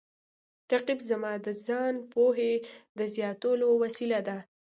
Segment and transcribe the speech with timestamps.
[0.71, 2.53] رقیب زما د ځان پوهې
[2.97, 4.37] د زیاتولو وسیله ده